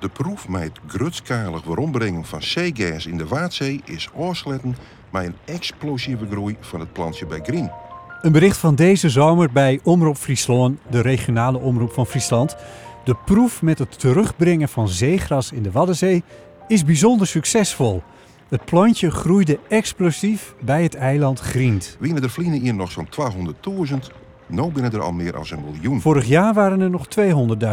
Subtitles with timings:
[0.00, 4.76] De proef met het grutskalig waarombrengen van zeegas in de Waadzee is oorsletten
[5.10, 7.70] met een explosieve groei van het plantje bij Green.
[8.20, 12.56] Een bericht van deze zomer bij Omroep Friesland, de regionale omroep van Friesland.
[13.04, 16.22] De proef met het terugbrengen van zeegras in de Waddenzee
[16.68, 18.02] is bijzonder succesvol.
[18.48, 21.96] Het plantje groeide explosief bij het eiland Grient.
[21.98, 23.08] Wienen er vliegen hier nog zo'n
[23.88, 23.96] 200.000,
[24.46, 26.00] nu binnen er al meer dan een miljoen.
[26.00, 27.06] Vorig jaar waren er nog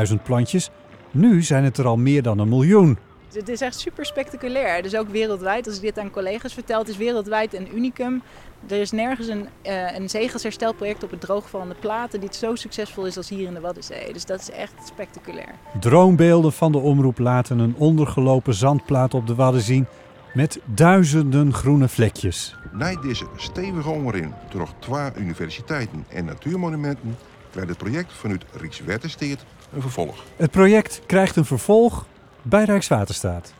[0.09, 0.69] 200.000 plantjes.
[1.11, 2.97] Nu zijn het er al meer dan een miljoen.
[3.33, 4.83] Het is echt super spectaculair.
[4.83, 8.21] Dus ook wereldwijd, als ik dit aan collega's vertel, het is wereldwijd een unicum.
[8.67, 13.17] Er is nergens een, uh, een zeegasherstelproject op het droogvallende platen die zo succesvol is
[13.17, 14.13] als hier in de Waddenzee.
[14.13, 15.55] Dus dat is echt spectaculair.
[15.79, 19.87] Droombeelden van de omroep laten een ondergelopen zandplaat op de Wadden zien
[20.33, 22.55] met duizenden groene vlekjes.
[22.71, 27.17] Na deze stevige onderin door twee universiteiten en natuurmonumenten
[27.51, 30.23] krijgt het project vanuit Rijkswaterstaat een vervolg.
[30.35, 32.05] Het project krijgt een vervolg
[32.41, 33.53] bij Rijkswaterstaat.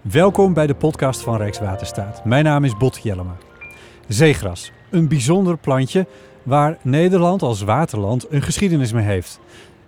[0.00, 2.24] Welkom bij de podcast van Rijkswaterstaat.
[2.24, 3.36] Mijn naam is Bot Jellema.
[4.08, 6.06] Zeegras, een bijzonder plantje
[6.42, 9.40] waar Nederland als waterland een geschiedenis mee heeft.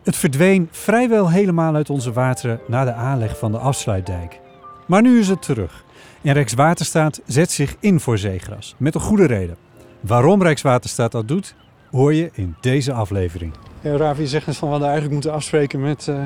[0.03, 4.41] Het verdween vrijwel helemaal uit onze wateren na de aanleg van de afsluitdijk.
[4.87, 5.85] Maar nu is het terug.
[6.23, 9.57] En Rijkswaterstaat zet zich in voor zeegras, met een goede reden.
[10.01, 11.55] Waarom Rijkswaterstaat dat doet,
[11.91, 13.53] hoor je in deze aflevering.
[13.81, 16.17] Ja, Ravi zegt eens van we hadden eigenlijk moeten afspreken met, uh,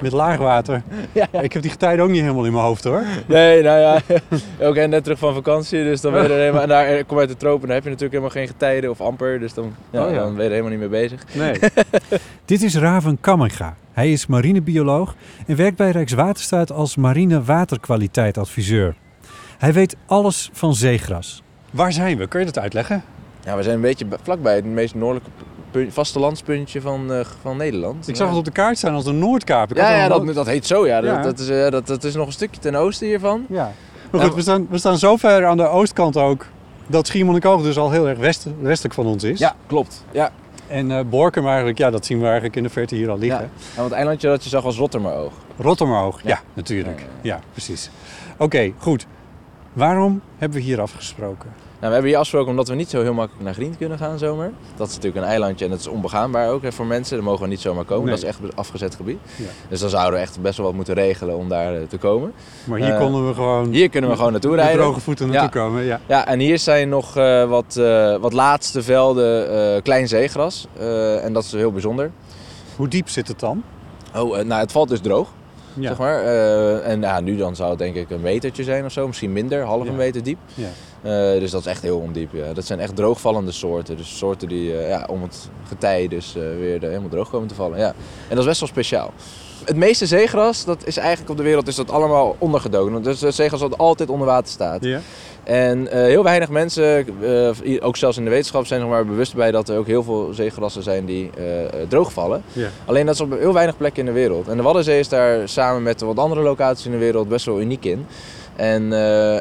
[0.00, 0.82] met laagwater.
[1.12, 1.40] Ja, ja.
[1.40, 3.04] Ik heb die getijden ook niet helemaal in mijn hoofd hoor.
[3.26, 4.00] Nee, nou ja,
[4.66, 6.62] ook net terug van vakantie, dus dan ben je er helemaal...
[6.62, 9.40] En daar kom uit de tropen, dan heb je natuurlijk helemaal geen getijden of amper,
[9.40, 11.24] dus dan, ja, oh, dan ben je er helemaal niet mee bezig.
[11.34, 11.58] Nee.
[12.44, 13.76] Dit is Raven Kamminga.
[13.92, 15.14] Hij is marinebioloog
[15.46, 18.94] en werkt bij Rijkswaterstaat als marine waterkwaliteitadviseur.
[19.58, 21.42] Hij weet alles van zeegras.
[21.70, 22.26] Waar zijn we?
[22.26, 23.02] Kun je dat uitleggen?
[23.44, 25.30] Ja, we zijn een beetje vlakbij het meest noordelijke
[25.88, 28.08] vastelandspuntje van, uh, van Nederland.
[28.08, 29.70] Ik zag het op de kaart staan als de Noordkaap.
[29.70, 30.86] Ik ja, ja dat, dat heet zo.
[30.86, 30.96] Ja.
[30.96, 31.14] ja.
[31.14, 33.44] Dat, dat, is, uh, dat, dat is nog een stukje ten oosten hiervan.
[33.48, 33.72] Ja.
[34.10, 36.46] Maar goed, we staan, we staan zo ver aan de oostkant ook
[36.86, 39.38] dat Schiermonnikoog dus al heel erg west, westelijk van ons is.
[39.38, 40.04] Ja, klopt.
[40.10, 40.30] Ja.
[40.66, 43.40] En uh, Borkum eigenlijk, ja, dat zien we eigenlijk in de verte hier al liggen.
[43.40, 44.76] Ja, ja want het eilandje dat je zag was.
[45.58, 47.06] Rottermeroog, ja, ja natuurlijk.
[47.20, 47.90] Ja, precies.
[48.36, 49.06] Oké, goed.
[49.72, 51.48] Waarom hebben we hier afgesproken?
[51.80, 54.18] Nou, we hebben hier afgesproken omdat we niet zo heel makkelijk naar Grient kunnen gaan
[54.18, 54.50] zomaar.
[54.76, 57.16] Dat is natuurlijk een eilandje en het is onbegaanbaar ook hè, voor mensen.
[57.16, 58.08] Daar mogen we niet zomaar komen.
[58.08, 59.18] Dat is echt een afgezet gebied.
[59.36, 59.44] Ja.
[59.68, 62.32] Dus dan zouden we echt best wel wat moeten regelen om daar eh, te komen.
[62.64, 63.70] Maar hier uh, konden we gewoon...
[63.70, 64.76] Hier kunnen we gewoon naartoe rijden.
[64.76, 65.66] Met droge voeten naartoe ja.
[65.66, 66.00] komen, ja.
[66.06, 70.66] Ja, en hier zijn nog uh, wat, uh, wat laatste velden klein zeegras.
[71.22, 72.10] en dat is heel bijzonder.
[72.76, 73.62] Hoe diep zit het dan?
[74.14, 75.28] Oh, nou het valt dus droog.
[75.74, 75.88] Ja.
[75.88, 76.24] Zeg maar.
[76.24, 79.32] Uh, en ja, nu dan zou het denk ik een metertje zijn of zo, misschien
[79.32, 80.38] minder, half een meter diep.
[80.54, 80.68] Ja.
[81.04, 82.32] Uh, dus dat is echt heel ondiep.
[82.32, 82.52] Ja.
[82.52, 83.96] Dat zijn echt droogvallende soorten.
[83.96, 87.78] Dus soorten die uh, ja, om het getij dus weer helemaal droog komen te vallen.
[87.78, 87.88] Ja.
[87.88, 87.94] En
[88.28, 89.12] dat is best wel speciaal.
[89.64, 93.02] Het meeste zeegras, dat is eigenlijk op de wereld is dat allemaal ondergedoken.
[93.02, 94.84] Dus zeegras dat altijd onder water staat.
[94.84, 95.00] Ja.
[95.44, 97.06] En uh, heel weinig mensen,
[97.62, 100.02] uh, ook zelfs in de wetenschap, zijn er maar bewust bij dat er ook heel
[100.02, 101.44] veel zeegrassen zijn die uh,
[101.88, 102.42] droogvallen.
[102.52, 102.68] Ja.
[102.84, 104.48] Alleen dat is op heel weinig plekken in de wereld.
[104.48, 107.60] En de Waddenzee is daar samen met wat andere locaties in de wereld best wel
[107.60, 108.06] uniek in.
[108.56, 108.92] En,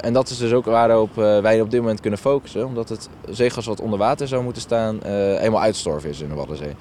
[0.02, 2.66] en dat is dus ook waarop wij op dit moment kunnen focussen.
[2.66, 6.76] Omdat het zeegras wat onder water zou moeten staan, helemaal uitstorven is in de Waddenzee.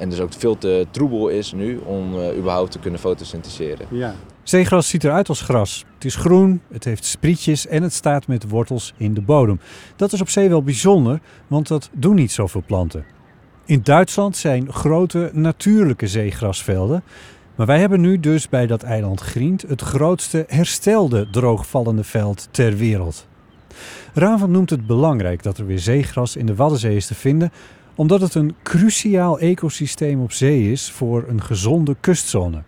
[0.00, 3.86] En dus ook veel te troebel is nu om uh, überhaupt te kunnen fotosyntheseren.
[3.90, 4.14] Ja.
[4.42, 5.84] Zeegras ziet eruit als gras.
[5.94, 9.60] Het is groen, het heeft sprietjes en het staat met wortels in de bodem.
[9.96, 13.04] Dat is op zee wel bijzonder, want dat doen niet zoveel planten.
[13.64, 17.02] In Duitsland zijn grote natuurlijke zeegrasvelden.
[17.54, 22.76] Maar wij hebben nu dus bij dat eiland Grient het grootste herstelde droogvallende veld ter
[22.76, 23.26] wereld.
[24.14, 27.52] Raven noemt het belangrijk dat er weer zeegras in de Waddenzee is te vinden,
[28.00, 32.62] omdat het een cruciaal ecosysteem op zee is voor een gezonde kustzone.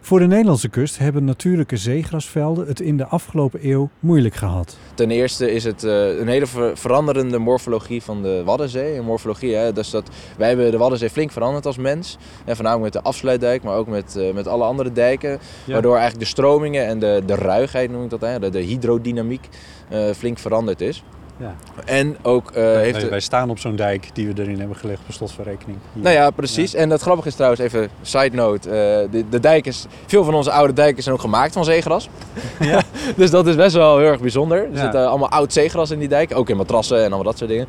[0.00, 4.76] Voor de Nederlandse kust hebben natuurlijke zeegrasvelden het in de afgelopen eeuw moeilijk gehad.
[4.94, 8.96] Ten eerste is het uh, een hele ver veranderende morfologie van de Waddenzee.
[8.98, 10.08] Een morfologie, hè, dus dat,
[10.38, 12.18] wij hebben de Waddenzee flink veranderd als mens.
[12.44, 15.30] En voornamelijk met de afsluitdijk, maar ook met, uh, met alle andere dijken.
[15.64, 15.72] Ja.
[15.72, 19.48] Waardoor eigenlijk de stromingen en de, de ruigheid, noem ik dat, hè, de, de hydrodynamiek,
[19.92, 21.04] uh, flink veranderd is.
[21.36, 21.54] Ja.
[21.84, 23.08] En ook uh, wij, heeft...
[23.08, 25.78] Wij staan op zo'n dijk die we erin hebben gelegd per slotverrekening.
[25.92, 26.02] Hier.
[26.02, 26.72] Nou ja, precies.
[26.72, 26.78] Ja.
[26.78, 28.68] En het grappige is trouwens, even side note.
[28.68, 28.74] Uh,
[29.10, 32.08] de, de dijk is, veel van onze oude dijken zijn ook gemaakt van zeegras.
[32.60, 32.82] Ja.
[33.16, 34.58] dus dat is best wel heel erg bijzonder.
[34.72, 36.36] Er zit uh, allemaal oud zeegras in die dijk.
[36.36, 37.66] Ook in matrassen en allemaal dat soort dingen.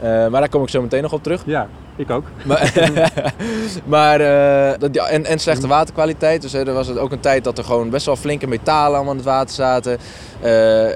[0.00, 1.42] maar daar kom ik zo meteen nog op terug.
[1.46, 2.24] Ja, ik ook.
[3.84, 4.18] maar,
[4.78, 6.42] dat, en, en slechte waterkwaliteit.
[6.42, 9.18] Dus er was ook een tijd dat er gewoon best wel flinke metalen allemaal in
[9.18, 9.98] het water zaten.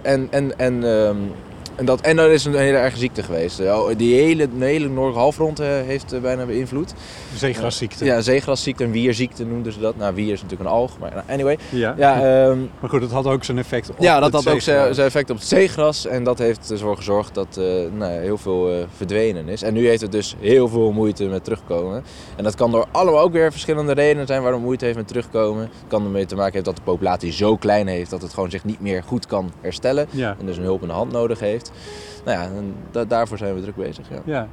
[0.02, 1.32] en en, en um,
[1.78, 3.62] En, dat, en er is een hele erge ziekte geweest.
[3.96, 6.94] Die hele, de hele noordelijke halfrond heeft bijna beïnvloed.
[7.34, 8.04] Zeegrasziekte.
[8.04, 9.96] Ja, zeegrasziekte en wierziekte noemden ze dat.
[9.96, 11.58] Nou, wier is natuurlijk een alg, maar anyway.
[11.68, 11.94] Ja.
[11.98, 14.94] ja um, maar goed, dat had ook zijn effect op Ja, dat had ook zijn
[14.96, 16.06] effect op het zeegras.
[16.06, 19.62] En dat heeft ervoor gezorgd dat uh, nou, heel veel uh, verdwenen is.
[19.62, 22.04] En nu heeft het dus heel veel moeite met terugkomen.
[22.36, 25.08] En dat kan door allemaal ook weer verschillende redenen zijn waarom het moeite heeft met
[25.08, 25.62] terugkomen.
[25.62, 28.50] Het kan ermee te maken hebben dat de populatie zo klein heeft dat het gewoon
[28.50, 30.06] zich niet meer goed kan herstellen.
[30.10, 30.36] Ja.
[30.40, 31.67] En dus een hulp in de hand nodig heeft.
[32.24, 34.08] Nou ja, en da daarvoor zijn we druk bezig.
[34.10, 34.22] Ja.
[34.24, 34.48] ja.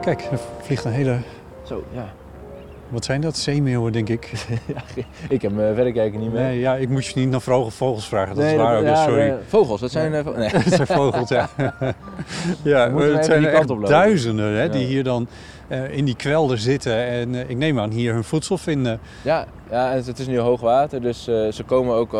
[0.00, 1.18] Kijk, er vliegt een hele...
[1.62, 2.12] Zo, ja.
[2.88, 3.36] Wat zijn dat?
[3.36, 4.32] Zeemeeuwen, denk ik.
[4.74, 4.82] ja,
[5.28, 6.42] ik heb mijn verrekijker niet meer.
[6.42, 8.34] Nee, ja, ik moet je niet naar vogels, vogels vragen.
[8.34, 9.18] Dat nee, is waar ook, ja, sorry.
[9.18, 10.10] Nee, vogels, dat zijn...
[10.10, 10.50] Nee, vo nee.
[10.64, 11.48] dat zijn vogels, ja.
[12.62, 15.28] ja, maar het zijn er echt duizenden hè, die hier dan
[15.70, 17.06] uh, in die kwelder zitten.
[17.06, 19.00] En uh, ik neem aan hier hun voedsel vinden.
[19.22, 22.10] Ja, ja het, het is nu hoogwater, dus uh, ze komen ook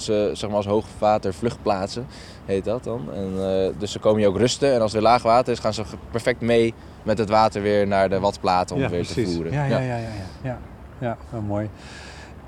[0.00, 2.06] ze, zeg maar als hoogwater vluchtplaatsen,
[2.44, 3.08] heet dat dan.
[3.14, 3.32] En,
[3.78, 5.82] dus ze komen hier ook rusten en als het weer laag water is, gaan ze
[6.10, 9.28] perfect mee met het water weer naar de watplaat om ja, weer precies.
[9.28, 9.52] te voeren.
[9.52, 10.08] Ja, ja, ja, ja, ja,
[10.42, 10.58] ja.
[10.98, 11.70] ja wel mooi.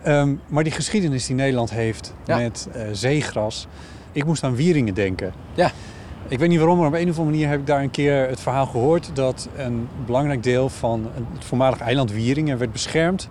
[0.06, 2.38] Um, maar die geschiedenis die Nederland heeft ja.
[2.38, 3.66] met zeegras.
[4.12, 5.32] Ik moest aan Wieringen denken.
[5.54, 5.70] Ja.
[6.28, 8.28] Ik weet niet waarom, maar op een of andere manier heb ik daar een keer
[8.28, 13.28] het verhaal gehoord dat een belangrijk deel van het voormalige eiland Wieringen werd beschermd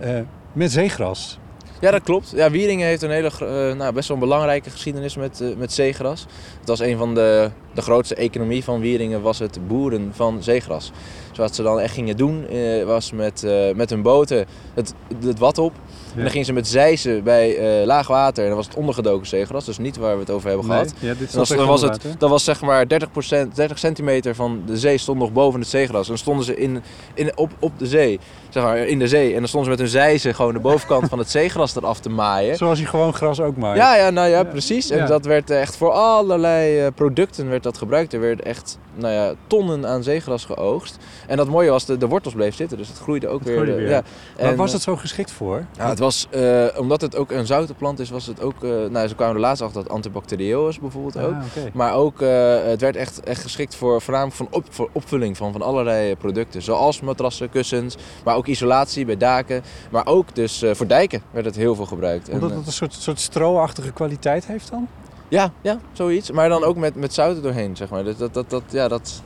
[0.00, 0.08] uh,
[0.52, 1.38] met zeegras.
[1.80, 2.32] Ja, dat klopt.
[2.34, 5.72] Ja, Wieringen heeft een hele, uh, nou, best wel een belangrijke geschiedenis met, uh, met
[5.72, 6.26] zeegras.
[6.58, 10.92] Het was een van de, de grootste economie van Wieringen, was het boeren van zeegras.
[11.28, 14.94] Dus wat ze dan echt gingen doen, uh, was met, met hun boten het,
[15.24, 15.72] het wat op.
[16.14, 18.42] En dan gingen ze met zeizen bij laag water.
[18.42, 20.94] En dan was het ondergedoken zeegras, dus niet waar we het over hebben nee, gehad.
[20.98, 23.08] Ja, dit was, dan was het, dat was zeg maar 30,
[23.54, 26.02] 30 centimeter van de zee stond nog boven het zeegras.
[26.02, 26.82] En dan stonden ze in,
[27.14, 28.20] in, op, op de zee,
[28.56, 29.32] zeg maar in de zee.
[29.32, 32.08] En dan stonden ze met hun zeizen gewoon de bovenkant van het zeegras eraf te
[32.08, 32.56] maaien.
[32.56, 33.76] Zoals je gewoon gras ook maait.
[33.76, 34.90] Ja, ja, nou ja, precies.
[34.90, 35.06] En ja.
[35.06, 38.12] dat werd echt voor allerlei uh, producten werd dat gebruikt.
[38.12, 40.96] Er werd echt nou ja, tonnen aan zeegras geoogst.
[41.26, 43.56] En dat mooie was, de, de wortels bleef zitten, dus het groeide ook het weer.
[43.56, 43.88] Groeide weer.
[43.88, 44.02] Ja.
[44.36, 45.64] Maar en, was het zo geschikt voor?
[45.76, 48.62] Ja, het was, uh, omdat het ook een zoute plant is, was het ook...
[48.62, 51.32] Uh, nou, ze kwamen er laatst achter dat antibacterieel is bijvoorbeeld ook.
[51.32, 51.70] Ah, okay.
[51.74, 52.28] Maar ook, uh,
[52.64, 56.62] het werd echt, echt geschikt voor voornamelijk van op, voor opvulling van, van allerlei producten.
[56.62, 59.62] Zoals matrassen, kussens, maar ook isolatie bij daken.
[59.90, 62.28] Maar ook dus voor dijken werd het heel veel gebruikt.
[62.28, 64.88] Omdat het een soort, soort stro-achtige kwaliteit heeft dan?
[65.28, 66.30] Ja, ja, zoiets.
[66.30, 68.04] Maar dan ook met, met zout doorheen, zeg maar.
[68.04, 69.22] Dat, dat, dat, dat, ja, dat...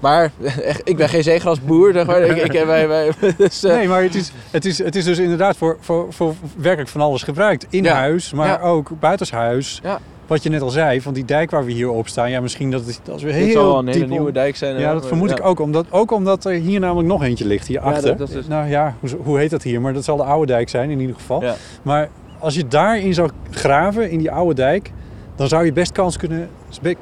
[0.00, 0.32] Maar
[0.62, 2.20] echt, ik ben geen zeegrasboer, zeg maar.
[2.20, 3.72] ik, ik, wij, wij, dus, uh...
[3.72, 7.00] Nee, maar het is, het, is, het is dus inderdaad voor, voor, voor werkelijk van
[7.00, 7.66] alles gebruikt.
[7.70, 7.94] In ja.
[7.94, 8.60] huis, maar ja.
[8.60, 9.80] ook buitenshuis.
[9.82, 10.00] Ja.
[10.30, 12.30] Wat je net al zei, van die dijk waar we hier op staan.
[12.30, 14.78] Ja, misschien dat het als we heel Dit zal een hele nieuwe dijk zijn.
[14.78, 15.60] Ja, dat vermoed ik ook.
[15.60, 18.16] Omdat, ook omdat er hier namelijk nog eentje ligt, hierachter.
[18.28, 19.80] is- Nou ja, hoe, hoe heet dat hier?
[19.80, 21.40] Maar dat zal de oude dijk zijn in ieder geval.
[21.82, 24.92] Maar als je daarin zou graven, in die oude dijk...
[25.36, 26.48] dan zou je best kans, kunnen,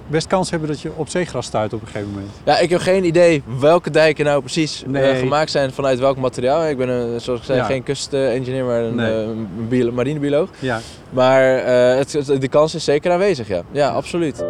[0.07, 2.31] best kans hebben dat je op zeegras stuit op een gegeven moment.
[2.45, 6.67] Ja, ik heb geen idee welke dijken nou precies eh, gemaakt zijn vanuit welk materiaal.
[6.67, 7.65] Ik ben, een, zoals ik zei, Ja.
[7.65, 9.23] geen kustengineer, maar een, Nee.
[9.23, 9.29] eh,
[9.69, 10.49] bio- marinebioloog.
[10.59, 10.81] Ja.
[11.11, 13.63] Maar eh, het- de kans is zeker aanwezig, ja.
[13.71, 14.45] Ja, absoluut.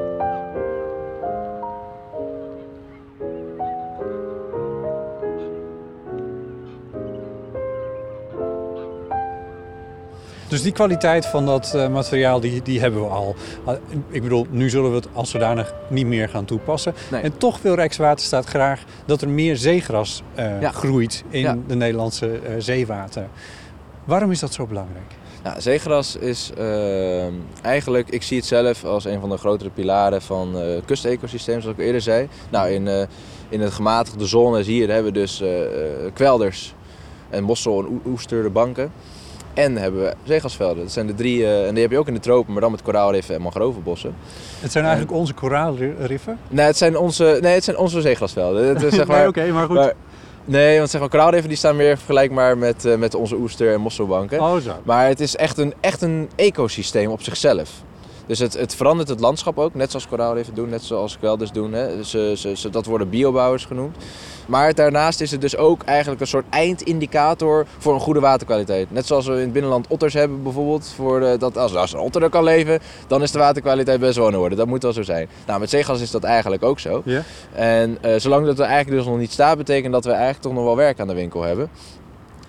[10.59, 13.35] Dus die kwaliteit van dat eh, materiaal, die, die hebben we al.
[13.65, 13.75] Ah,
[14.11, 16.95] Ik bedoel, nu zullen we het als zodanig niet meer gaan toepassen.
[17.11, 17.21] Nee.
[17.21, 20.71] En toch wil Rijkswaterstaat graag dat er meer zeegras eh, Ja.
[20.71, 21.57] groeit in Ja.
[21.67, 23.27] de Nederlandse eh, zeewater.
[24.05, 25.13] Waarom is dat zo belangrijk?
[25.45, 26.53] Ja, zeegras is
[27.63, 31.77] eigenlijk, ik zie het zelf als een van de grotere pilaren van eh kustecosysteem, zoals
[31.79, 32.29] ik eerder zei.
[32.51, 33.03] Nou, in, eh,
[33.49, 35.43] in het gematigde zones hier hebben we dus
[36.15, 36.75] kwelders
[37.31, 38.93] en mossel- en oe- oesterbanken.
[39.59, 40.83] En hebben we zeegrasvelden.
[40.83, 42.71] Dat zijn de drie, eh, en die heb je ook in de tropen, maar dan
[42.71, 44.15] met koraalriffen en mangrovenbossen.
[44.61, 46.39] Het zijn eigenlijk onze koraalriffen.
[46.49, 48.67] Nee, het zijn onze, nee, het zijn onze zeegrasvelden.
[48.67, 49.77] Het is, zeg maar, nee, oké, maar goed.
[49.77, 49.93] maar-
[50.45, 53.81] nee, want zeg maar, koraalriffen die staan meer vergelijkbaar met, eh, met onze oester- en
[53.81, 54.41] mosselbanken.
[54.41, 54.73] oh zo.
[54.83, 57.71] Maar het is echt een, echt een ecosysteem op zichzelf.
[58.29, 61.73] Dus het, het verandert het landschap ook, net zoals koraalriffen doen, net zoals kwelders doen.
[61.73, 62.05] Hè.
[62.05, 63.97] Ze, ze, ze, dat worden biobouwers genoemd.
[64.47, 68.91] Maar daarnaast is het dus ook eigenlijk een soort eindindicator voor een goede waterkwaliteit.
[68.91, 70.93] Net zoals we in het binnenland otters hebben bijvoorbeeld.
[70.97, 74.17] Voor de, dat als, als een otter er kan leven, dan is de waterkwaliteit best
[74.17, 74.57] wel in orde.
[74.57, 75.29] Dat moet wel zo zijn.
[75.47, 77.03] Nou, met zeegas is dat eigenlijk ook zo.
[77.05, 77.23] Ja?
[77.53, 80.53] En eh, zolang dat er eigenlijk dus nog niet staat, betekent dat we eigenlijk toch
[80.53, 81.71] nog wel werk aan de winkel hebben.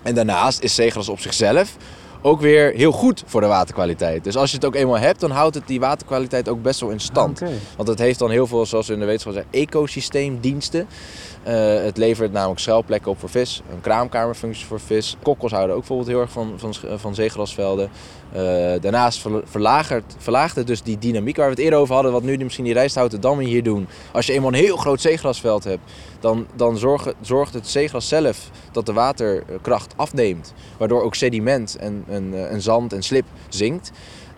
[0.02, 1.76] En daarnaast is zeegras op zichzelf
[2.22, 4.24] ook weer heel goed voor de waterkwaliteit.
[4.24, 6.90] Dus als je het ook eenmaal hebt, dan houdt het die waterkwaliteit ook best wel
[6.90, 7.42] in stand.
[7.76, 10.86] Want het heeft dan heel veel, zoals we in de wetenschap zeggen, ecosysteemdiensten.
[11.48, 15.16] Uh, het levert namelijk schuilplekken op voor vis, een kraamkamerfunctie voor vis.
[15.22, 17.90] Kokkels houden ook bijvoorbeeld heel erg van, van, zeegrasvelden.
[18.36, 18.40] Uh,
[18.80, 22.36] daarnaast verlagert, verlaagt het dus die dynamiek waar we het eerder over hadden, wat nu
[22.36, 23.88] misschien die rijsthouten dammen hier doen.
[24.12, 28.50] Als je eenmaal een heel groot zeegrasveld hebt, dan, dan zorgt, zorgt het zeegras zelf
[28.72, 30.54] dat de waterkracht afneemt.
[30.76, 33.90] Waardoor ook sediment en, en, eh, en zand en slip zinkt.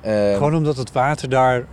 [0.02, 1.66] Gewoon omdat het water daar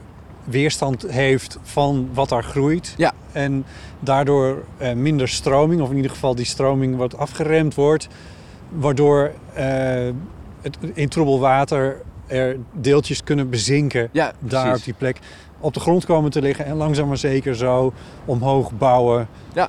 [0.49, 2.93] weerstand heeft van wat daar groeit.
[2.97, 3.13] Ja.
[3.31, 3.65] En
[3.99, 8.07] daardoor uh, minder stroming, of in ieder geval die stroming wat afgeremd wordt.
[8.69, 9.31] Waardoor
[10.61, 15.19] het, in troebel water er deeltjes kunnen bezinken ja, daar op die plek.
[15.59, 17.93] Op de grond komen te liggen en langzaam maar zeker zo
[18.25, 19.27] omhoog bouwen.
[19.53, 19.67] Ja.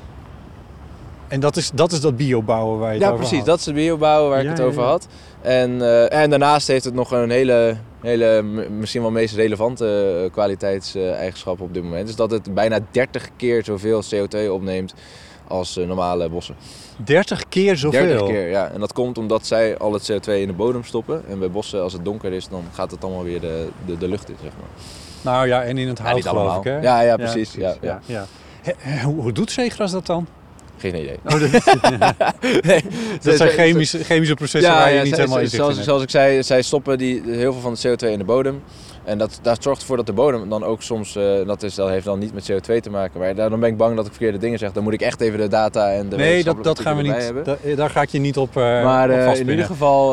[1.28, 3.44] En dat is dat, is dat biobouwen waar je het ja, over precies.
[3.44, 5.06] Dat is het biobouwen waar ik het over had.
[5.40, 10.32] En, uh, en daarnaast heeft het nog een hele, hele misschien wel meest relevante uh,
[10.32, 12.06] kwaliteitseigenschappen op dit moment.
[12.06, 14.94] Dus dat het bijna 30 keer zoveel CO2 opneemt
[15.48, 16.54] als uh, normale bossen.
[16.96, 18.06] 30 keer zoveel?
[18.06, 18.70] 30 keer, ja.
[18.70, 21.22] En dat komt omdat zij al het CO2 in de bodem stoppen.
[21.28, 24.08] En bij bossen, als het donker is, dan gaat het allemaal weer de, de, de
[24.08, 24.68] lucht in, zeg maar.
[25.34, 26.80] Nou ja, en in het hout ja, geloof ik, hè?
[26.80, 27.54] Ja, ja, precies.
[27.54, 28.26] Ja, ja, ja.
[29.04, 30.26] Hoe, hoe doet zeegras dat dan?
[30.80, 31.18] Geen idee.
[31.24, 31.40] Oh, dat,
[32.66, 32.82] nee.
[33.22, 35.60] dat zijn chemische, chemische processen waar je niet helemaal in zit.
[35.60, 38.62] Zoals, zoals ik zei, zij stoppen die, heel veel van de CO2 in de bodem.
[39.04, 41.88] En dat, dat zorgt ervoor dat de bodem dan ook soms, uh, dat, is, dat
[41.88, 43.20] heeft dan niet met CO2 te maken.
[43.20, 44.72] Maar dan ben ik bang dat ik verkeerde dingen zeg.
[44.72, 47.32] Dan moet ik echt even de data en de Nee, dat, dat gaan we niet.
[47.44, 50.12] Da, daar ga ik je niet op uh, Maar uh, in ieder geval,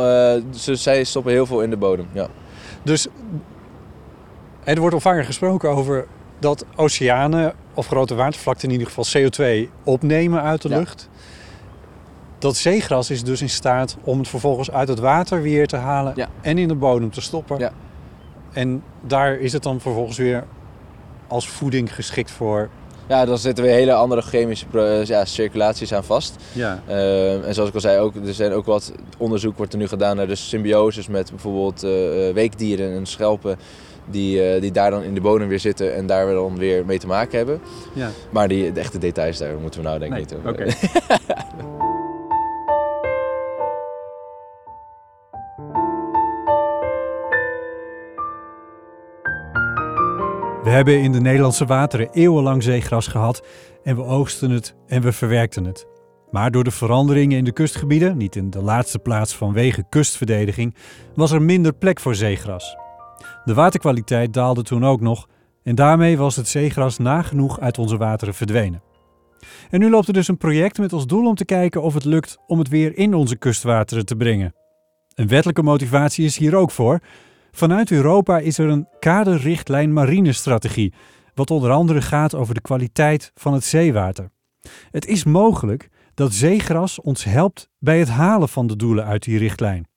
[0.55, 2.07] ze, zij stoppen heel veel in de bodem.
[2.11, 2.27] Ja.
[2.83, 3.07] Dus
[4.63, 6.05] er wordt al vaker gesproken over
[6.39, 11.09] dat oceanen of grote watervlakten in ieder geval CO2 opnemen uit de lucht.
[12.39, 16.15] Dat zeegras is dus in staat om het vervolgens uit het water weer te halen
[16.41, 17.59] en in de bodem te stoppen.
[17.59, 17.71] Ja.
[18.51, 20.43] En daar is het dan vervolgens weer
[21.27, 22.69] als voeding geschikt voor.
[23.07, 24.65] Ja, dan zitten weer hele andere chemische
[25.05, 26.35] ja, circulaties aan vast.
[26.53, 26.83] Ja.
[26.87, 29.87] Uh, en zoals ik al zei, ook, er zijn ook wat onderzoek wordt er nu
[29.87, 31.91] gedaan naar de symbioses met bijvoorbeeld uh,
[32.33, 33.57] weekdieren en schelpen
[34.09, 36.85] die, uh, die daar dan in de bodem weer zitten en daar we dan weer
[36.85, 37.61] mee te maken hebben.
[37.93, 38.09] Ja.
[38.29, 40.49] Maar die, de echte details, daar moeten we nou denk ik niet over.
[40.49, 40.73] Okay.
[50.67, 53.45] We hebben in de Nederlandse wateren eeuwenlang zeegras gehad
[53.83, 55.87] en we oogsten het en we verwerkten het.
[56.31, 60.75] Maar door de veranderingen in de kustgebieden, niet in de laatste plaats vanwege kustverdediging,
[61.15, 62.75] was er minder plek voor zeegras.
[63.47, 65.27] De waterkwaliteit daalde toen ook nog
[65.63, 68.81] en daarmee was het zeegras nagenoeg uit onze wateren verdwenen.
[69.69, 72.05] En nu loopt er dus een project met als doel om te kijken of het
[72.05, 74.55] lukt om het weer in onze kustwateren te brengen.
[75.15, 76.99] Een wettelijke motivatie is hier ook voor.
[77.51, 80.93] Vanuit Europa is er een kaderrichtlijn marinestrategie,
[81.33, 84.31] wat onder andere gaat over de kwaliteit van het zeewater.
[84.91, 89.37] Het is mogelijk dat zeegras ons helpt bij het halen van de doelen uit die
[89.37, 89.87] richtlijn.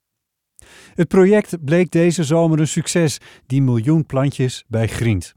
[0.95, 5.33] Het project bleek deze zomer een succes, die miljoen plantjes bij Grient.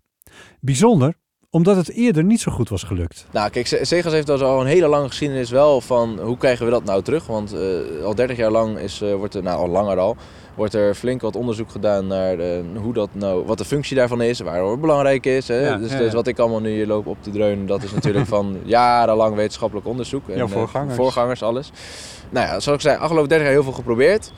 [0.61, 1.15] Bijzonder
[1.55, 3.27] omdat het eerder niet zo goed was gelukt.
[3.31, 6.85] Nou, kijk, Zegas heeft al een hele lange geschiedenis wel van hoe krijgen we dat
[6.85, 7.27] nou terug?
[7.27, 10.17] Want uh, al 30 jaar lang is, uh, wordt er, nou al langer al,
[10.55, 14.23] wordt er flink wat onderzoek gedaan naar uh, hoe dat nou, wat de functie daarvan
[14.23, 15.49] is, waarom het belangrijk is.
[15.49, 15.67] Hè?
[15.67, 16.03] Ja, dus, ja, ja.
[16.03, 19.35] dus, wat ik allemaal nu hier loop op te dreunen, dat is natuurlijk van jarenlang
[19.35, 20.29] wetenschappelijk onderzoek.
[20.29, 20.97] En, voorgangers.
[20.97, 21.71] voorgangers, alles.
[22.31, 24.33] Nou ja, zoals ik zei, afgelopen 30 jaar heel veel geprobeerd.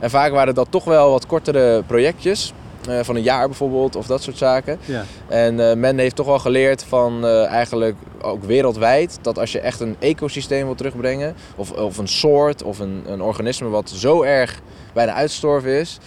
[0.00, 2.52] En vaak waren dat toch wel wat kortere projectjes.
[2.88, 4.78] Uh, van een jaar bijvoorbeeld, of dat soort zaken.
[4.84, 5.04] Ja.
[5.28, 9.18] En uh, men heeft toch wel geleerd van uh, eigenlijk ook wereldwijd...
[9.22, 11.34] dat als je echt een ecosysteem wil terugbrengen...
[11.56, 14.60] of, of een soort of een, een organisme wat zo erg
[14.92, 15.98] bijna uitstorven is...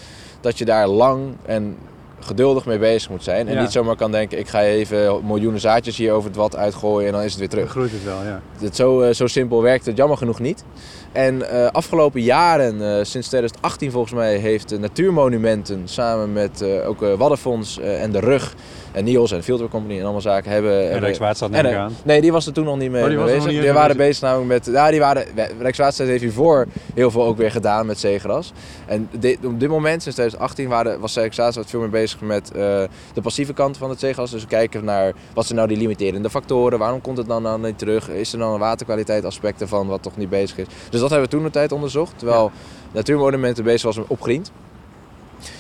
[0.41, 1.77] dat je daar lang en
[2.25, 3.47] geduldig mee bezig moet zijn.
[3.47, 3.61] En Ja.
[3.61, 7.07] niet zomaar kan denken, ik ga even miljoenen zaadjes hier over het wat uitgooien...
[7.07, 7.71] en dan is het weer Dan terug.
[7.71, 8.41] groeit het wel, ja.
[8.59, 10.63] Het zo, eh, zo simpel werkt het jammer genoeg niet.
[11.11, 16.99] En eh, afgelopen jaren, eh, sinds 2018 volgens mij, heeft uh, Natuurmonumenten samen met ook
[16.99, 18.55] Waddenfonds en de Rug
[18.91, 20.91] en Niels en Filter Company en allemaal zaken hebben...
[20.91, 21.93] En Rijkswaterstaat neem ik eh, aan.
[22.03, 23.43] Nee, die was er toen nog niet mee, Oh, die mee bezig.
[23.43, 24.75] niet Die mee waren bezig namelijk met...
[24.75, 25.25] Ja, die waren...
[25.35, 28.53] Rijkswaterstaat heeft hiervoor heel veel ook weer gedaan met zeegras.
[28.85, 32.83] En dit, op dit moment, sinds 2018, waren, was Rijkswaterstaat veel meer bezig met eh,
[33.13, 34.31] de passieve kant van het zeegras.
[34.31, 36.79] Dus we kijken naar wat zijn nou die limiterende factoren.
[36.79, 38.09] Waarom komt het dan, dan niet terug?
[38.09, 40.65] Is er dan een waterkwaliteit aspecten van wat toch niet bezig is?
[40.89, 42.13] Dus dat hebben we toen een tijd onderzocht.
[42.17, 42.51] Terwijl
[42.91, 44.51] Natuurmonumenten bezig was met opgriend.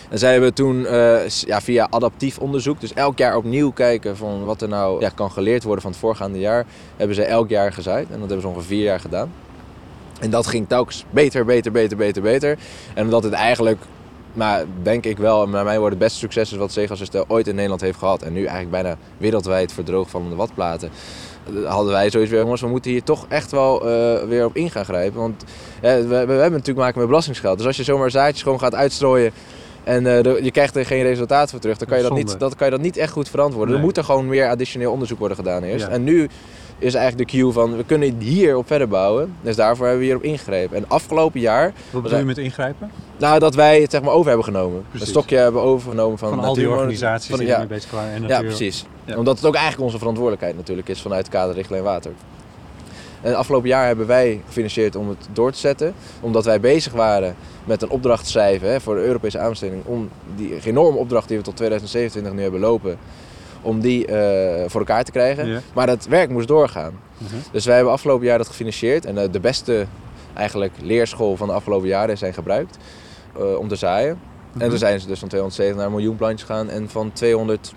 [0.09, 4.43] En zij hebben toen eh, ja, via adaptief onderzoek, dus elk jaar opnieuw kijken van
[4.43, 6.65] wat er nou ja, kan geleerd worden van het voorgaande jaar,
[6.97, 8.05] hebben ze elk jaar gezaaid.
[8.05, 9.31] En dat hebben ze ongeveer vier jaar gedaan.
[10.19, 12.57] En dat ging telkens beter, beter, beter, beter, beter.
[12.93, 13.77] En omdat het eigenlijk
[14.33, 17.81] maar denk ik wel, bij mij worden het beste successen wat zeegasherstel ooit in Nederland
[17.81, 18.21] heeft gehad.
[18.21, 20.89] En nu eigenlijk bijna wereldwijd voor droogvallende watplaten.
[21.65, 24.71] Hadden wij zoiets weer, jongens, we moeten hier toch echt wel uh, weer op in
[24.71, 25.19] gaan grijpen.
[25.19, 25.43] Want
[25.81, 27.57] we, we, hebben natuurlijk maken met belastingsgeld.
[27.57, 29.31] Dus als je zomaar zaadjes gewoon gaat uitstrooien
[29.83, 32.55] en uh, je krijgt er geen resultaat voor terug, dan kan je dat, niet, dat,
[32.55, 33.69] kan je dat niet echt goed verantwoorden.
[33.69, 33.77] Nee.
[33.77, 35.87] Er moet er gewoon meer additioneel onderzoek worden gedaan eerst.
[35.87, 36.29] En nu
[36.77, 39.35] is eigenlijk de cue van we kunnen hier op verder bouwen.
[39.41, 40.77] Dus daarvoor hebben we hierop ingegrepen.
[40.77, 41.73] En afgelopen jaar.
[41.89, 42.91] Wat bedoel je met ingrijpen?
[43.17, 44.83] Nou, dat wij het zeg maar over hebben genomen.
[44.89, 45.07] Precies.
[45.07, 47.65] Een stokje hebben overgenomen van, van al die organisaties van, die ja.
[47.65, 48.13] bezig waren.
[48.13, 48.85] En ja, precies.
[49.05, 49.17] Ja.
[49.17, 52.11] Omdat het ook eigenlijk onze verantwoordelijkheid natuurlijk is vanuit het kader richtlijn water.
[53.21, 55.93] En afgelopen jaar hebben wij gefinancierd om het door te zetten.
[56.19, 57.35] Omdat wij bezig waren
[57.65, 59.85] met een opdracht te schrijven hè, voor de Europese aanbesteding.
[59.85, 62.97] Om die enorme opdracht die we tot 2027 nu hebben lopen
[63.61, 64.15] om die uh,
[64.67, 65.63] voor elkaar te krijgen.
[65.73, 66.99] Maar dat werk moest doorgaan.
[67.17, 67.35] Mhm.
[67.51, 69.05] Dus wij hebben afgelopen jaar dat gefinancierd.
[69.05, 69.85] En uh, de beste
[70.33, 72.77] eigenlijk leerschool van de afgelopen jaren zijn gebruikt
[73.37, 74.19] uh, om te zaaien.
[74.57, 76.69] En toen zijn ze dus van 270 naar een miljoen plantjes gegaan.
[76.69, 77.73] En van 200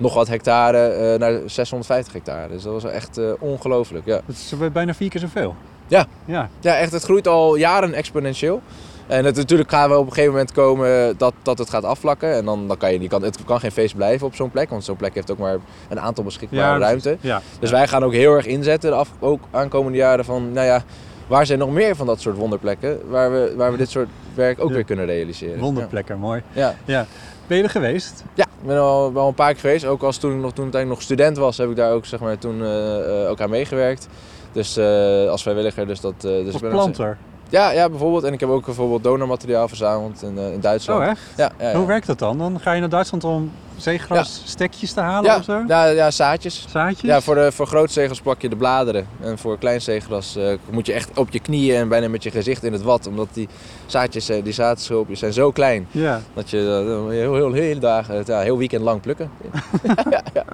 [0.00, 2.48] nog wat hectare naar 650 hectare.
[2.48, 4.06] Dus dat was echt ongelooflijk.
[4.06, 4.20] Ja.
[4.26, 5.54] Dat is bijna vier keer zoveel.
[5.86, 6.06] Ja.
[6.24, 6.48] Ja.
[6.60, 6.92] ja, echt.
[6.92, 8.62] Het groeit al jaren exponentieel.
[9.06, 12.34] En het, natuurlijk gaan we op een gegeven moment komen dat, dat het gaat afvlakken.
[12.34, 14.70] En dan, dan kan je, je kan, het kan geen feest blijven op zo'n plek.
[14.70, 15.56] Want zo'n plek heeft ook maar
[15.88, 17.16] een aantal beschikbare ruimte.
[17.20, 20.52] Ja, dus wij gaan ook heel erg inzetten de af, ook aankomende jaren van...
[20.52, 20.82] Nou ja,
[21.26, 24.60] waar zijn nog meer van dat soort wonderplekken waar we, waar we dit soort werk
[24.60, 25.58] ook weer kunnen realiseren.
[25.58, 26.42] Wonderplekken, mooi.
[26.52, 26.74] Ja.
[26.84, 27.06] ja.
[27.50, 28.24] Ben je er geweest?
[28.34, 29.84] Ja, ik ben al wel een paar keer geweest.
[29.84, 32.20] Ook als toen ik nog, toen ik nog student was, heb ik daar ook, zeg
[32.20, 34.08] maar, toen, uh, ook aan meegewerkt.
[34.52, 35.86] Dus uh, als vrijwilliger.
[35.86, 37.18] Dus dat, dus als planter?
[37.50, 38.24] Ja, ja, bijvoorbeeld.
[38.24, 41.00] En ik heb ook bijvoorbeeld donormateriaal verzameld in, uh, in Duitsland.
[41.00, 41.20] Oh, echt?
[41.36, 42.38] Ja, ja, Hoe werkt dat dan?
[42.38, 45.36] Dan ga je naar Duitsland om zeegrasstekjes te halen ja.
[45.36, 45.64] of zo?
[45.66, 46.66] Ja, ja, zaadjes.
[46.68, 47.10] Zaadjes?
[47.10, 49.06] Ja, voor, de, voor groot zeegras pak je de bladeren.
[49.20, 52.30] En voor klein zeegras uh, moet je echt op je knieën en bijna met je
[52.30, 53.06] gezicht in het wat.
[53.06, 53.48] Omdat die
[53.86, 55.86] zaadjes, uh, die zaadschulpjes zijn zo klein.
[55.90, 56.20] Ja.
[56.34, 59.30] Dat je uh, heel, heel, heel, dagen, ja, heel weekend lang plukken.
[60.10, 60.44] ja, ja.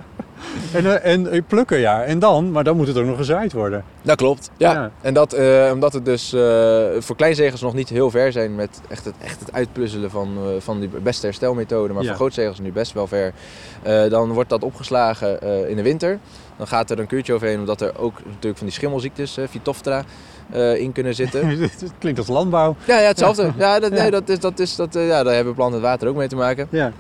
[0.73, 2.03] En, eh, en, plukken, ja.
[2.03, 3.85] En dan, maar dan moet het ook nog gezaaid worden.
[4.03, 4.91] Dat klopt, ja.
[5.01, 6.41] En dat, uh, omdat het dus uh,
[6.99, 10.61] voor kleinzegels nog niet heel ver zijn met echt het, echt het uitpuzzelen van, uh,
[10.61, 11.93] van die beste herstelmethode.
[11.93, 13.33] Maar voor grootzegels nu best wel ver.
[14.11, 16.19] dan wordt dat opgeslagen in de winter.
[16.57, 20.05] Dan gaat er een kuurtje overheen, omdat er ook natuurlijk van die schimmelziektes, Phytophthora,
[20.77, 21.49] in kunnen zitten.
[21.59, 22.77] het klinkt als landbouw.
[22.85, 23.53] Ja, ja hetzelfde.
[23.57, 26.17] Ja, dat, Nee, dat is, dat is, dat, ja, daar hebben planten en water ook
[26.17, 26.67] mee te maken.
[26.71, 26.93] Ja.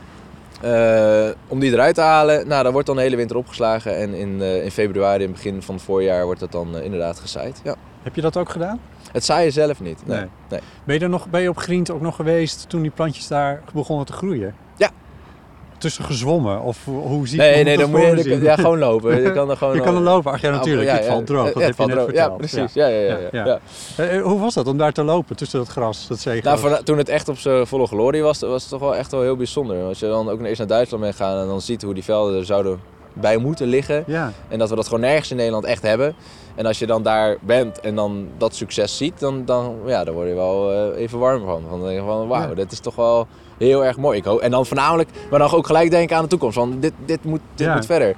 [0.64, 3.96] Uh, om die eruit te halen, nou, dat wordt dan de hele winter opgeslagen.
[3.96, 6.84] En in, uh, in februari, in het begin van het voorjaar, wordt dat dan uh,
[6.84, 7.60] inderdaad gezaaid.
[7.64, 7.74] Ja.
[8.02, 8.80] Heb je dat ook gedaan?
[9.12, 10.24] Het zaaien zelf niet, nee.
[10.48, 10.60] nee.
[10.84, 13.62] Ben, je er nog, ben je op Griend ook nog geweest toen die plantjes daar
[13.72, 14.54] begonnen te groeien?
[14.76, 14.90] Ja,
[15.78, 16.62] tussen gezwommen?
[16.62, 19.22] Of hoe zie je Nee, nee, dan moet je ja, gewoon lopen.
[19.22, 20.32] Je kan er gewoon je kan er lopen.
[20.32, 20.90] Ach ja, natuurlijk.
[20.90, 21.52] het valt droog.
[21.52, 22.72] Dat heb je net Ja, precies.
[22.72, 22.86] Ja.
[22.86, 23.60] Ja, ja, ja,
[23.96, 24.20] ja.
[24.20, 26.62] hoe was dat om daar te lopen tussen dat gras, dat zeegras?
[26.62, 29.22] Nou, toen het echt op zijn volle glorie was, was het toch wel echt wel
[29.22, 29.84] heel bijzonder.
[29.84, 32.38] Als je dan ook eerst naar Duitsland bent gaan en dan ziet hoe die velden
[32.38, 32.80] er zouden
[33.20, 34.04] bij moeten liggen.
[34.06, 34.32] Ja.
[34.48, 36.14] En dat we dat gewoon nergens in Nederland echt hebben.
[36.54, 40.14] En als je dan daar bent en dan dat succes ziet, dan, dan, ja, dan
[40.14, 41.62] word je wel uh, even warm van.
[41.70, 43.26] Dan denk je van, wauw, dit is toch wel
[43.58, 44.18] heel erg mooi.
[44.18, 46.56] Ik hoop, en dan voornamelijk, maar dan ook gelijk denken aan de toekomst.
[46.56, 48.16] Want dit, dit, moet, dit moet verder.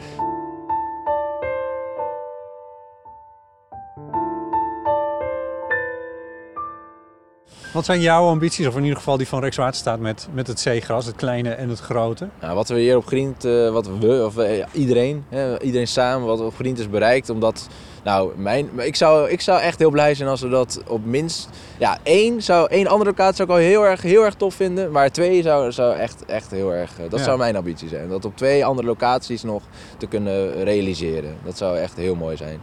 [7.72, 11.07] Wat zijn jouw ambities, of in ieder geval die van Rijkswaterstaat met, met het zeegras,
[11.07, 12.29] het kleine en het grote?
[12.40, 15.24] Nou, wat we hier op Grient, uh, wat we, of uh, iedereen,
[15.61, 17.68] iedereen samen, wat op Grient is bereikt, omdat,
[18.09, 21.49] nou, mijn, ik, zou, ik zou echt heel blij zijn als we dat op minst,
[21.79, 24.90] ja, één, zou, één andere locatie zou ik al heel erg, heel erg tof vinden,
[24.90, 28.09] maar twee zou, zou echt, echt heel erg, uh, dat zou mijn ambitie zijn.
[28.09, 29.62] Dat op twee andere locaties nog
[29.97, 31.37] te kunnen realiseren.
[31.44, 32.61] Dat zou echt heel mooi zijn.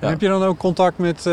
[0.00, 0.08] Ja.
[0.08, 1.24] Heb je dan ook contact met,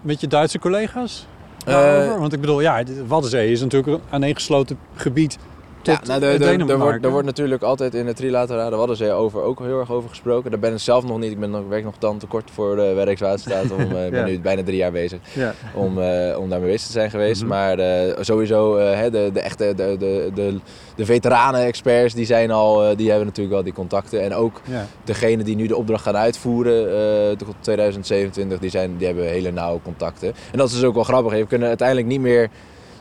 [0.00, 1.26] met je Duitse collega's?
[1.68, 5.38] Uh, Want ik bedoel, ja, de Waddenzee is natuurlijk een aaneengesloten gebied
[5.86, 9.42] ja, nou, de, de, er, wordt, er wordt natuurlijk altijd in de trilaterale Waddenzee over,
[9.42, 10.50] ook heel erg over gesproken.
[10.50, 11.30] Daar ben ik zelf nog niet.
[11.30, 13.70] Ik ben nog, werk nog dan te kort voor de Werkswaterstaat.
[13.70, 15.54] Om, uh, Ik ben nu bijna drie jaar bezig ja.
[15.74, 17.42] om, uh, om daarmee bezig te zijn geweest.
[17.42, 17.58] Mm -hmm.
[17.58, 18.76] Maar uh, sowieso
[19.10, 20.58] de, de echte de, de, de,
[20.96, 24.22] de veteranen-experts die zijn al, die hebben natuurlijk wel die contacten.
[24.22, 24.60] En ook
[25.04, 29.80] degene die nu de opdracht gaan uitvoeren tot 2027, die, zijn, die hebben hele nauwe
[29.82, 30.28] contacten.
[30.28, 31.36] En dat is dus ook wel grappig.
[31.36, 32.50] Je kunnen uiteindelijk niet meer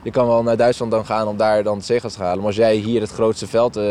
[0.06, 2.38] je kan wel naar Duitsland dan gaan om daar dan zegels te halen.
[2.38, 3.84] Maar als jij hier het grootste veld uh,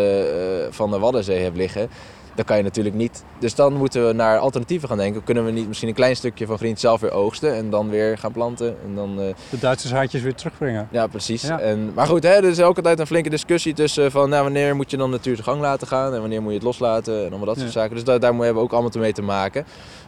[0.71, 1.91] van de Waddenzee hebt liggen,
[2.35, 3.25] dan kan je natuurlijk niet.
[3.39, 5.25] Dus dan moeten we naar alternatieven gaan denken.
[5.25, 8.19] Kunnen we niet misschien een klein stukje van Grient zelf weer oogsten en dan weer
[8.19, 8.77] gaan planten?
[8.87, 9.27] En dan, uh...
[9.51, 10.89] De Duitse zaadjes weer terugbrengen.
[10.91, 11.43] Ja, precies.
[11.43, 11.61] Ja.
[11.61, 14.77] En, maar goed, hè, er is ook altijd een flinke discussie tussen van nou, wanneer
[14.77, 17.29] moet je dan natuur zijn gang laten gaan en wanneer moet je het loslaten en
[17.29, 17.95] allemaal dat soort zaken.
[17.95, 19.65] Dus daar, daar hebben we ook allemaal mee te maken.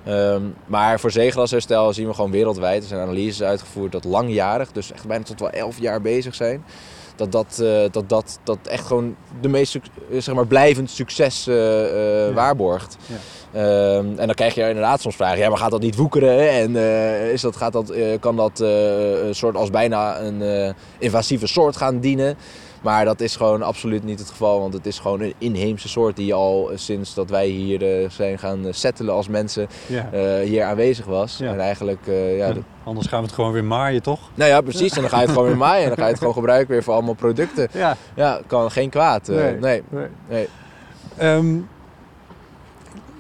[0.09, 2.83] Um, maar voor zeegrasherstel zien we gewoon wereldwijd.
[2.83, 6.65] Er zijn analyses uitgevoerd dat langjarig, dus echt bijna tot wel elf jaar bezig zijn.
[7.17, 9.79] Dat dat, dat, dat, dat echt gewoon de meest
[10.19, 12.33] zeg maar, blijvend succes ja.
[12.33, 12.97] waarborgt.
[13.07, 13.17] Ja.
[13.53, 16.51] Ehm, en dan krijg je inderdaad soms vragen, ja, maar gaat dat niet woekeren?
[16.51, 16.77] En
[17.33, 18.65] is dat, gaat dat, kan dat
[19.31, 22.37] soort als bijna een invasieve soort gaan dienen?
[22.83, 26.17] Maar dat is gewoon absoluut niet het geval, want het is gewoon een inheemse soort
[26.17, 29.69] die al eh, sinds dat wij hier uh, zijn gaan eh, settelen als mensen
[30.45, 31.41] hier aanwezig was.
[31.41, 32.01] En eigenlijk,
[32.37, 32.53] ja,
[32.85, 34.21] Anders gaan we het gewoon weer maaien, toch?
[34.35, 34.93] Nou ja, precies.
[34.93, 36.71] En dan ga je het gewoon weer maaien en dan ga je het gewoon gebruiken
[36.73, 37.69] weer voor allemaal producten.
[37.73, 39.29] Ja, ja kan geen kwaad.
[39.29, 39.57] nee.
[39.61, 39.83] nee.
[40.29, 40.49] nee.
[41.17, 41.57] Ehm,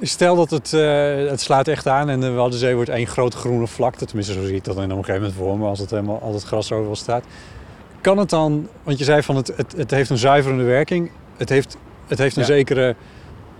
[0.00, 0.70] stel dat het,
[1.30, 4.06] het slaat echt aan en de Waddenzee wordt één grote groene vlakte.
[4.06, 6.32] Tenminste, zo zie ik dat in een gegeven moment voor me als het helemaal al
[6.34, 7.24] het gras overal staat
[8.06, 11.10] kan het dan, want je zei van het, het, het heeft een zuiverende werking.
[11.36, 12.96] Het heeft, het heeft een zekere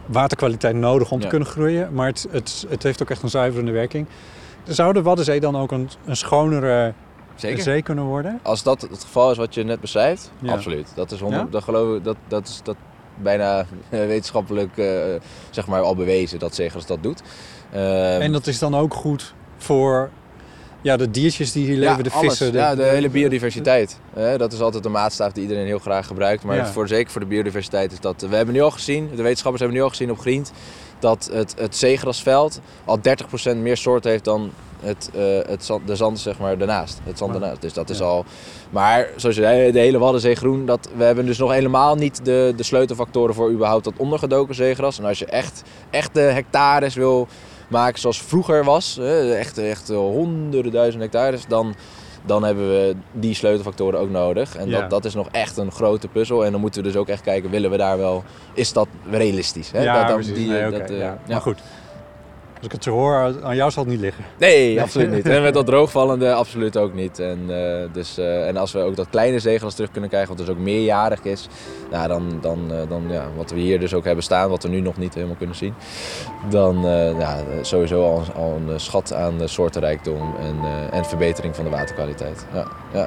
[0.07, 1.93] waterkwaliteit nodig om te kunnen groeien.
[1.93, 4.07] Maar het, het, het heeft ook echt een zuiverende werking.
[4.65, 6.93] Zou de Waddenzee dan ook een, een schonere
[7.35, 7.63] Zeker.
[7.63, 8.41] zee kunnen worden?
[8.43, 10.93] Als dat het geval is wat je net beschrijft, absoluut.
[10.95, 12.77] Dat is, honderd, dat geloof ik, dat, dat is dat
[13.15, 14.87] bijna wetenschappelijk uh,
[15.51, 17.23] zeg maar al bewezen dat Zegers dat doet.
[17.75, 20.11] Uh, en dat is dan ook goed voor
[20.87, 22.53] ja, de diertjes die hier leven, de vissen.
[22.53, 23.99] De, ja, de, hele biodiversiteit.
[24.37, 26.45] dat is altijd een maatstaf die iedereen heel graag gebruikt.
[26.45, 28.27] Maar voor, zeker voor de biodiversiteit is dat...
[28.29, 30.53] We hebben nu al gezien, de wetenschappers hebben nu al gezien op Grient...
[30.99, 32.99] dat het, het zeegrasveld al
[33.55, 37.01] 30% meer soorten heeft dan het, uh, het zand, de zand zeg maar, daarnaast.
[37.05, 37.61] Het zand daarnaast.
[37.61, 38.25] Dus dat is al...
[38.71, 40.67] Maar zoals je zei, de hele Waddenzee groen...
[40.67, 44.99] Dat, we hebben dus nog helemaal niet de, de sleutelfactoren voor überhaupt dat ondergedoken zeegras.
[44.99, 47.29] En als je echt, echt de hectares wil
[47.69, 48.99] maken zoals vroeger was,
[49.33, 51.75] echt, echt honderden duizend hectares, dan,
[52.23, 54.57] dan hebben we die sleutelfactoren ook nodig.
[54.57, 56.45] En dat, dat is nog echt een grote puzzel.
[56.45, 58.25] En dan moeten we dus ook echt kijken, willen we daar wel,
[58.55, 59.71] is dat realistisch?
[59.71, 59.83] Hè?
[59.83, 61.19] Ja, dat, dan, die, nee, dat, uh, ja.
[61.29, 61.61] Maar goed,
[62.67, 64.25] ik het zo hoor, aan jou zal het niet liggen.
[64.39, 65.27] Nee, absoluut niet.
[65.27, 67.19] En met dat droogvallende absoluut ook niet.
[67.19, 67.57] En, uh,
[67.93, 70.61] dus, uh, en als we ook dat kleine zegels terug kunnen krijgen, wat dus ook
[70.63, 71.49] meerjarig is,
[71.91, 74.69] nou, dan, dan, uh, dan ja, wat we hier dus ook hebben staan, wat we
[74.69, 75.75] nu nog niet helemaal kunnen zien,
[76.51, 76.81] dan
[77.19, 80.57] ja, sowieso al, al, een schat aan soortenrijkdom en,
[80.91, 82.47] en verbetering van de waterkwaliteit.
[82.53, 83.07] Ja, ja.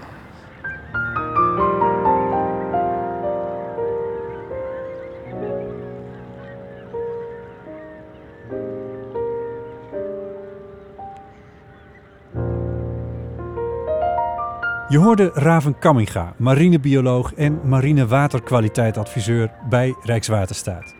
[14.89, 20.93] Je hoorde Raven Kamminga, marinebioloog en marinewaterkwaliteitadviseur bij Rijkswaterstaat.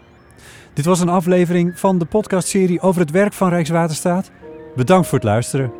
[0.74, 4.32] Dit was een aflevering van de podcastserie over het werk van Rijkswaterstaat.
[4.76, 5.72] Bedankt voor het luisteren.